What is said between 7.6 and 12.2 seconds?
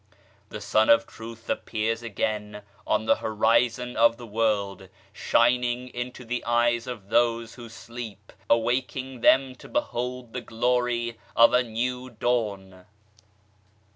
sleep, awaking them to behold the glory of a new